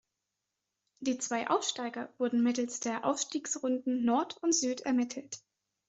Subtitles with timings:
[1.01, 5.43] Die zwei Aufsteiger wurden mittels der Aufstiegsrunden Nord und Süd ermittelt.